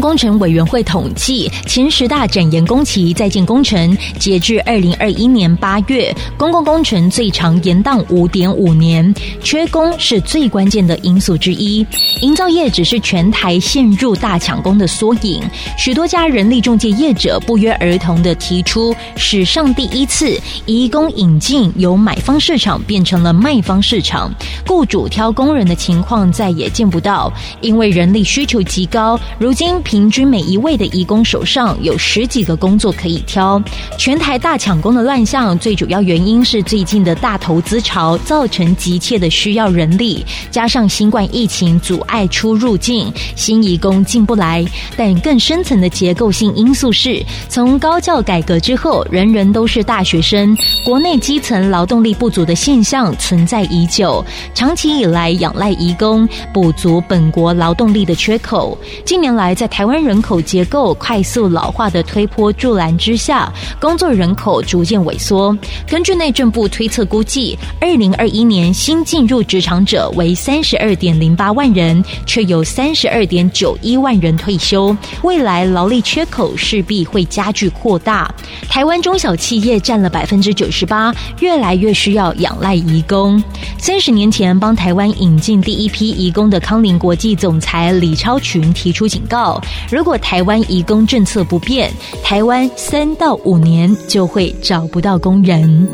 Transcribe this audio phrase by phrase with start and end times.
[0.00, 11.86] 工程委员会统计，前十大展延工期在建工程，截至二零二一年八月，公共工程最长延宕五点五年，缺工是最关键的因素之一。
[12.20, 15.42] 营造业只是全台陷入大抢工的缩影，
[15.78, 24.30] 许多家人力中介业者不约而同地提出，史上第一次移工引进由买方市场变成了卖方市场，
[24.66, 29.76] 雇主挑工人的情况再也见不到，因为人力需求极高，如今。
[29.86, 33.62] 平均每一位的移工手上有十几个工作可以挑，
[33.96, 44.66] 全台大抢工的乱象，最主要原因是最近的大投资潮造成急切的需要人力，加上新冠疫情阻碍出入境，新移工进不来。
[44.96, 58.76] 但更深层的结构性因素是，从高教改革之后，人人都是大学生，国内基层劳动力不足的现象存在已久，长期以来仰赖移工补足本国劳动力的缺口。
[59.04, 65.54] 近年来，在台湾人口结构快速老化的推波助澜之下，工作人口逐渐萎缩。
[65.86, 74.96] 根据内政部推测估计，二零二一年新进入职场者为三十二点零八万人，却有三十二点九一万人退休。
[75.20, 78.34] 未来劳力缺口势必会加剧扩大。
[78.70, 83.44] 台湾中小企业占了百分之九十八，越来越需要仰赖移工。
[83.76, 89.60] 三十年前帮台湾引进第一批移工的康林国际总裁李超群提出警告。
[89.90, 91.90] 如果台湾移工政策不变，
[92.22, 95.88] 台湾三到五年就会找不到工人。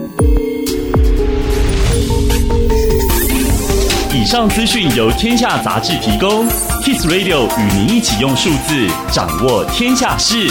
[4.14, 6.46] 以上资讯由天下杂志提供
[6.84, 10.48] ，Kiss Radio 与您一起用数字掌握天下事。